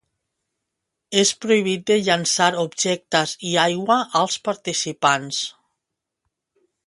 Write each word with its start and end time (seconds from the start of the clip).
És 1.23 1.31
prohibit 1.43 1.83
de 1.91 1.97
llançar 2.07 2.47
objectes 2.63 3.35
i 3.51 3.53
aigua 3.65 3.99
als 4.23 4.41
participants. 4.49 5.43